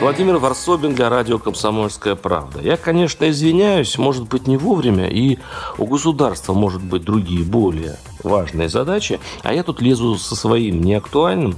Владимир 0.00 0.38
Варсобин 0.38 0.94
для 0.94 1.10
радио 1.10 1.38
«Комсомольская 1.38 2.14
правда». 2.14 2.62
Я, 2.62 2.78
конечно, 2.78 3.28
извиняюсь, 3.28 3.98
может 3.98 4.26
быть, 4.28 4.46
не 4.46 4.56
вовремя, 4.56 5.06
и 5.06 5.38
у 5.76 5.84
государства, 5.84 6.54
может 6.54 6.82
быть, 6.82 7.04
другие 7.04 7.44
более 7.44 7.98
важные 8.22 8.70
задачи, 8.70 9.20
а 9.42 9.52
я 9.52 9.62
тут 9.62 9.82
лезу 9.82 10.16
со 10.16 10.34
своим 10.34 10.80
неактуальным, 10.80 11.56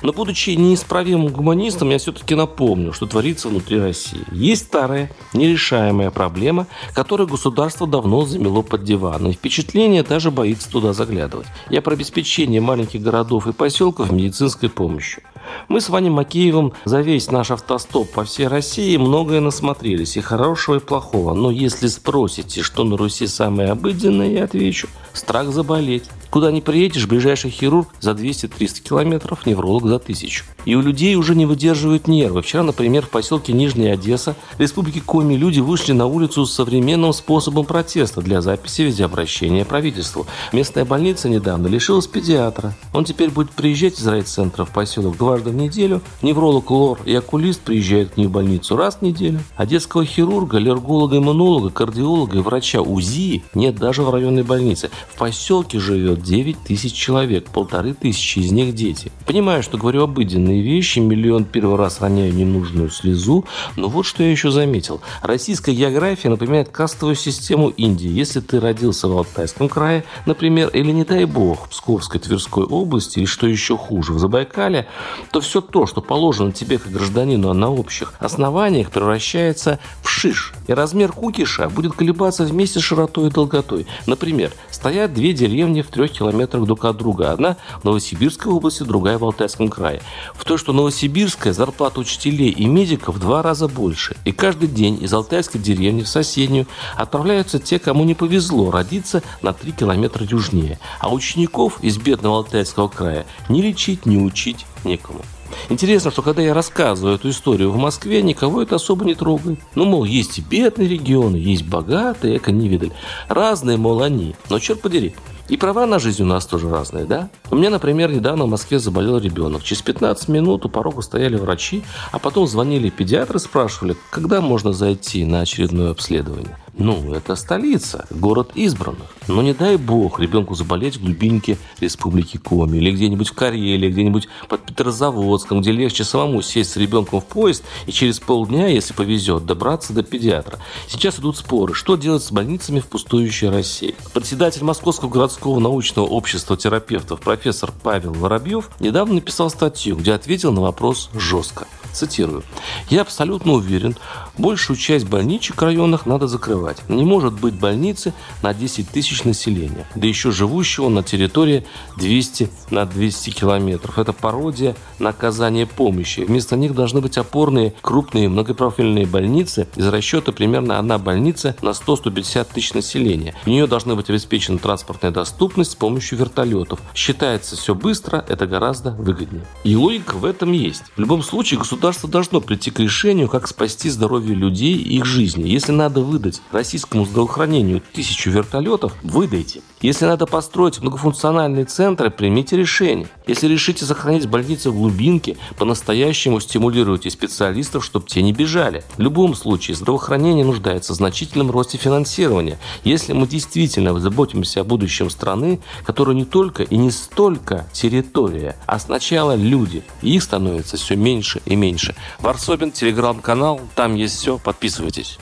но, 0.00 0.14
будучи 0.14 0.50
неисправимым 0.50 1.28
гуманистом, 1.28 1.90
я 1.90 1.98
все-таки 1.98 2.34
напомню, 2.34 2.94
что 2.94 3.06
творится 3.06 3.48
внутри 3.48 3.78
России. 3.78 4.24
Есть 4.32 4.68
старая, 4.68 5.10
нерешаемая 5.34 6.10
проблема, 6.10 6.68
которую 6.94 7.28
государство 7.28 7.86
давно 7.86 8.24
замело 8.24 8.62
под 8.62 8.84
диван, 8.84 9.26
и 9.28 9.32
впечатление 9.32 10.02
даже 10.02 10.30
боится 10.30 10.70
туда 10.70 10.94
заглядывать. 10.94 11.46
Я 11.68 11.82
про 11.82 11.92
обеспечение 11.92 12.62
маленьких 12.62 13.02
городов 13.02 13.46
и 13.46 13.52
поселков 13.52 14.10
медицинской 14.10 14.70
помощью. 14.70 15.22
Мы 15.68 15.80
с 15.80 15.88
Ваней 15.88 16.10
Макеевым 16.10 16.72
за 16.84 17.00
весь 17.00 17.30
наш 17.30 17.50
автостоп 17.50 18.10
по 18.10 18.24
всей 18.24 18.46
России 18.46 18.96
многое 18.96 19.40
насмотрелись, 19.40 20.16
и 20.16 20.20
хорошего, 20.20 20.76
и 20.76 20.80
плохого. 20.80 21.34
Но 21.34 21.50
если 21.50 21.86
спросите, 21.86 22.62
что 22.62 22.84
на 22.84 22.96
Руси 22.96 23.26
самое 23.26 23.70
обыденное, 23.70 24.30
я 24.30 24.44
отвечу– 24.44 24.88
страх 25.12 25.48
заболеть. 25.48 26.04
Куда 26.32 26.50
не 26.50 26.62
приедешь, 26.62 27.06
ближайший 27.06 27.50
хирург 27.50 27.90
за 28.00 28.12
200-300 28.12 28.82
километров, 28.82 29.44
невролог 29.44 29.86
за 29.86 29.98
тысячу. 29.98 30.46
И 30.64 30.74
у 30.74 30.80
людей 30.80 31.14
уже 31.14 31.34
не 31.34 31.44
выдерживают 31.44 32.08
нервы. 32.08 32.40
Вчера, 32.40 32.62
например, 32.62 33.04
в 33.04 33.10
поселке 33.10 33.52
Нижняя 33.52 33.92
Одесса, 33.92 34.34
республике 34.56 35.02
Коми, 35.02 35.34
люди 35.34 35.60
вышли 35.60 35.92
на 35.92 36.06
улицу 36.06 36.46
с 36.46 36.54
современным 36.54 37.12
способом 37.12 37.66
протеста 37.66 38.22
для 38.22 38.40
записи 38.40 38.80
видеообращения 38.80 39.66
правительству. 39.66 40.26
Местная 40.54 40.86
больница 40.86 41.28
недавно 41.28 41.66
лишилась 41.66 42.06
педиатра. 42.06 42.72
Он 42.94 43.04
теперь 43.04 43.28
будет 43.28 43.50
приезжать 43.50 44.00
из 44.00 44.06
райцентра 44.06 44.64
в 44.64 44.70
поселок 44.70 45.18
дважды 45.18 45.50
в 45.50 45.54
неделю. 45.54 46.00
Невролог, 46.22 46.70
лор 46.70 46.98
и 47.04 47.14
окулист 47.14 47.60
приезжают 47.60 48.12
к 48.12 48.16
ней 48.16 48.26
в 48.26 48.30
больницу 48.30 48.74
раз 48.74 48.96
в 48.96 49.02
неделю. 49.02 49.40
А 49.56 49.66
детского 49.66 50.06
хирурга, 50.06 50.56
аллерголога, 50.56 51.18
иммунолога, 51.18 51.68
кардиолога 51.68 52.38
и 52.38 52.40
врача 52.40 52.80
УЗИ 52.80 53.44
нет 53.54 53.74
даже 53.74 54.00
в 54.00 54.08
районной 54.08 54.44
больнице. 54.44 54.88
В 55.12 55.18
поселке 55.18 55.78
живет 55.78 56.21
9 56.22 56.64
тысяч 56.64 56.92
человек, 56.92 57.48
полторы 57.48 57.94
тысячи 57.94 58.38
из 58.38 58.52
них 58.52 58.74
дети. 58.74 59.10
Понимаю, 59.26 59.62
что 59.62 59.78
говорю 59.78 60.04
обыденные 60.04 60.62
вещи, 60.62 61.00
миллион 61.00 61.44
первый 61.44 61.76
раз 61.76 62.00
роняю 62.00 62.32
ненужную 62.32 62.90
слезу, 62.90 63.44
но 63.76 63.88
вот 63.88 64.06
что 64.06 64.22
я 64.22 64.30
еще 64.30 64.50
заметил. 64.50 65.00
Российская 65.22 65.74
география 65.74 66.28
напоминает 66.28 66.68
кастовую 66.68 67.16
систему 67.16 67.68
Индии. 67.68 68.08
Если 68.08 68.40
ты 68.40 68.60
родился 68.60 69.08
в 69.08 69.16
Алтайском 69.16 69.68
крае, 69.68 70.04
например, 70.26 70.68
или, 70.68 70.92
не 70.92 71.04
дай 71.04 71.24
бог, 71.24 71.66
в 71.66 71.70
Псковской, 71.70 72.20
Тверской 72.20 72.64
области, 72.64 73.18
или, 73.18 73.26
что 73.26 73.46
еще 73.46 73.76
хуже, 73.76 74.12
в 74.12 74.18
Забайкале, 74.18 74.86
то 75.32 75.40
все 75.40 75.60
то, 75.60 75.86
что 75.86 76.00
положено 76.00 76.52
тебе 76.52 76.78
как 76.78 76.92
гражданину 76.92 77.52
на 77.52 77.70
общих 77.70 78.14
основаниях, 78.20 78.90
превращается 78.90 79.80
в 80.02 80.08
шиш. 80.08 80.54
И 80.68 80.72
размер 80.72 81.12
кукиша 81.12 81.68
будет 81.68 81.94
колебаться 81.94 82.44
вместе 82.44 82.78
с 82.78 82.82
широтой 82.82 83.28
и 83.28 83.30
долготой. 83.30 83.86
Например, 84.06 84.52
стоят 84.70 85.12
две 85.14 85.32
деревни 85.32 85.82
в 85.82 85.88
трех 85.88 86.11
километрах 86.12 86.64
друг 86.64 86.84
от 86.84 86.96
друга. 86.96 87.32
Одна 87.32 87.56
в 87.80 87.84
Новосибирской 87.84 88.52
области, 88.52 88.82
другая 88.82 89.18
в 89.18 89.24
Алтайском 89.24 89.68
крае. 89.68 90.02
В 90.34 90.44
то, 90.44 90.56
что 90.56 90.72
Новосибирская 90.72 91.52
зарплата 91.52 92.00
учителей 92.00 92.50
и 92.50 92.66
медиков 92.66 93.16
в 93.16 93.18
два 93.18 93.42
раза 93.42 93.68
больше. 93.68 94.16
И 94.24 94.32
каждый 94.32 94.68
день 94.68 95.02
из 95.02 95.12
Алтайской 95.12 95.60
деревни 95.60 96.02
в 96.02 96.08
соседнюю 96.08 96.66
отправляются 96.96 97.58
те, 97.58 97.78
кому 97.78 98.04
не 98.04 98.14
повезло 98.14 98.70
родиться 98.70 99.22
на 99.42 99.52
3 99.52 99.72
километра 99.72 100.24
южнее. 100.24 100.78
А 101.00 101.12
учеников 101.12 101.82
из 101.82 101.98
бедного 101.98 102.38
Алтайского 102.38 102.88
края 102.88 103.26
не 103.48 103.62
лечить, 103.62 104.06
не 104.06 104.18
учить 104.18 104.66
некому. 104.84 105.22
Интересно, 105.68 106.10
что 106.10 106.22
когда 106.22 106.42
я 106.42 106.54
рассказываю 106.54 107.16
эту 107.16 107.30
историю 107.30 107.70
в 107.70 107.76
Москве, 107.76 108.22
никого 108.22 108.62
это 108.62 108.76
особо 108.76 109.04
не 109.04 109.14
трогает. 109.14 109.60
Ну, 109.74 109.84
мол, 109.84 110.04
есть 110.04 110.38
и 110.38 110.42
бедные 110.42 110.88
регионы, 110.88 111.36
есть 111.36 111.64
богатые, 111.64 112.38
эко 112.38 112.52
не 112.52 112.68
видали. 112.68 112.92
Разные, 113.28 113.76
мол, 113.76 114.02
они. 114.02 114.34
Но 114.50 114.58
черт 114.58 114.80
подери, 114.80 115.14
и 115.52 115.58
права 115.58 115.84
на 115.84 115.98
жизнь 115.98 116.22
у 116.22 116.26
нас 116.26 116.46
тоже 116.46 116.70
разные, 116.70 117.04
да? 117.04 117.28
У 117.50 117.56
меня, 117.56 117.68
например, 117.68 118.10
недавно 118.10 118.44
в 118.44 118.48
Москве 118.48 118.78
заболел 118.78 119.18
ребенок. 119.18 119.62
Через 119.62 119.82
15 119.82 120.28
минут 120.28 120.64
у 120.64 120.70
порога 120.70 121.02
стояли 121.02 121.36
врачи, 121.36 121.82
а 122.10 122.18
потом 122.18 122.46
звонили 122.46 122.88
педиатры, 122.88 123.38
спрашивали, 123.38 123.94
когда 124.10 124.40
можно 124.40 124.72
зайти 124.72 125.26
на 125.26 125.42
очередное 125.42 125.90
обследование. 125.90 126.56
Ну, 126.82 127.14
это 127.14 127.36
столица, 127.36 128.06
город 128.10 128.50
избранных. 128.56 129.06
Но 129.28 129.40
не 129.40 129.54
дай 129.54 129.76
бог 129.76 130.18
ребенку 130.18 130.56
заболеть 130.56 130.96
в 130.96 131.04
глубинке 131.04 131.56
республики 131.78 132.38
Коми, 132.38 132.78
или 132.78 132.90
где-нибудь 132.90 133.28
в 133.28 133.34
Карелии, 133.34 133.88
где-нибудь 133.88 134.26
под 134.48 134.66
Петрозаводском, 134.66 135.60
где 135.60 135.70
легче 135.70 136.02
самому 136.02 136.42
сесть 136.42 136.72
с 136.72 136.76
ребенком 136.76 137.20
в 137.20 137.24
поезд 137.24 137.62
и 137.86 137.92
через 137.92 138.18
полдня, 138.18 138.66
если 138.66 138.94
повезет, 138.94 139.46
добраться 139.46 139.92
до 139.92 140.02
педиатра. 140.02 140.58
Сейчас 140.88 141.20
идут 141.20 141.36
споры, 141.36 141.72
что 141.72 141.94
делать 141.94 142.24
с 142.24 142.32
больницами 142.32 142.80
в 142.80 142.88
пустующей 142.88 143.48
России. 143.48 143.94
Председатель 144.12 144.64
Московского 144.64 145.08
городского 145.08 145.60
научного 145.60 146.06
общества 146.06 146.56
терапевтов 146.56 147.20
профессор 147.20 147.70
Павел 147.84 148.12
Воробьев 148.12 148.70
недавно 148.80 149.14
написал 149.14 149.50
статью, 149.50 149.94
где 149.94 150.14
ответил 150.14 150.52
на 150.52 150.62
вопрос 150.62 151.10
жестко. 151.14 151.68
Цитирую. 151.92 152.42
«Я 152.88 153.02
абсолютно 153.02 153.52
уверен, 153.52 153.96
большую 154.38 154.76
часть 154.76 155.06
больничек 155.06 155.60
районах 155.60 156.06
надо 156.06 156.26
закрывать. 156.26 156.88
Не 156.88 157.04
может 157.04 157.34
быть 157.34 157.54
больницы 157.54 158.14
на 158.42 158.54
10 158.54 158.88
тысяч 158.88 159.24
населения, 159.24 159.86
да 159.94 160.06
еще 160.06 160.30
живущего 160.30 160.88
на 160.88 161.02
территории 161.02 161.64
200 161.96 162.50
на 162.70 162.86
200 162.86 163.30
километров. 163.30 163.98
Это 163.98 164.12
пародия 164.12 164.74
на 164.98 165.10
оказание 165.10 165.66
помощи. 165.66 166.20
Вместо 166.20 166.56
них 166.56 166.74
должны 166.74 167.00
быть 167.00 167.18
опорные 167.18 167.74
крупные 167.82 168.28
многопрофильные 168.28 169.06
больницы 169.06 169.68
из 169.76 169.86
расчета 169.86 170.32
примерно 170.32 170.78
одна 170.78 170.98
больница 170.98 171.56
на 171.60 171.70
100-150 171.70 172.48
тысяч 172.54 172.72
населения. 172.74 173.34
В 173.44 173.46
нее 173.46 173.66
должна 173.66 173.94
быть 173.94 174.08
обеспечена 174.08 174.58
транспортная 174.58 175.10
доступность 175.10 175.72
с 175.72 175.74
помощью 175.74 176.18
вертолетов. 176.18 176.80
Считается 176.94 177.56
все 177.56 177.74
быстро, 177.74 178.24
это 178.28 178.46
гораздо 178.46 178.92
выгоднее. 178.92 179.44
И 179.64 179.76
логика 179.76 180.14
в 180.14 180.24
этом 180.24 180.52
есть. 180.52 180.84
В 180.96 181.00
любом 181.00 181.22
случае 181.22 181.58
государство 181.58 181.81
государство 181.82 182.08
должно 182.08 182.40
прийти 182.40 182.70
к 182.70 182.78
решению, 182.78 183.28
как 183.28 183.48
спасти 183.48 183.90
здоровье 183.90 184.36
людей 184.36 184.74
и 184.76 184.98
их 184.98 185.04
жизни. 185.04 185.48
Если 185.48 185.72
надо 185.72 186.00
выдать 186.00 186.40
российскому 186.52 187.04
здравоохранению 187.04 187.82
тысячу 187.92 188.30
вертолетов, 188.30 188.94
выдайте. 189.02 189.62
Если 189.80 190.04
надо 190.04 190.26
построить 190.26 190.80
многофункциональные 190.80 191.64
центры, 191.64 192.10
примите 192.10 192.56
решение. 192.56 193.08
Если 193.26 193.46
решите 193.46 193.84
сохранить 193.84 194.26
больницы 194.26 194.70
в 194.70 194.76
глубинке, 194.76 195.36
по-настоящему 195.56 196.40
стимулируйте 196.40 197.10
специалистов, 197.10 197.84
чтобы 197.84 198.06
те 198.06 198.22
не 198.22 198.32
бежали. 198.32 198.82
В 198.96 199.00
любом 199.00 199.34
случае, 199.34 199.76
здравоохранение 199.76 200.44
нуждается 200.44 200.92
в 200.92 200.96
значительном 200.96 201.50
росте 201.50 201.78
финансирования. 201.78 202.58
Если 202.84 203.12
мы 203.12 203.26
действительно 203.26 203.98
заботимся 203.98 204.60
о 204.60 204.64
будущем 204.64 205.10
страны, 205.10 205.60
которая 205.84 206.16
не 206.16 206.24
только 206.24 206.62
и 206.64 206.76
не 206.76 206.90
столько 206.90 207.66
территория, 207.72 208.56
а 208.66 208.78
сначала 208.78 209.34
люди, 209.34 209.82
и 210.02 210.16
их 210.16 210.22
становится 210.22 210.76
все 210.76 210.96
меньше 210.96 211.40
и 211.46 211.56
меньше. 211.56 211.94
Варсобин, 212.20 212.72
телеграм-канал, 212.72 213.60
там 213.74 213.94
есть 213.94 214.16
все, 214.16 214.38
подписывайтесь. 214.38 215.18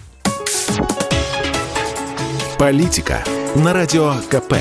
Политика 2.59 3.25
на 3.57 3.73
радио 3.73 4.15
КП. 4.29 4.55